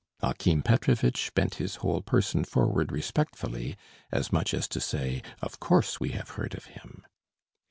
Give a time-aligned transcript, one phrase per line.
[0.21, 3.77] Akim Petrovitch bent his whole person forward respectfully:
[4.11, 7.05] as much as to say, "Of course we have heard of him."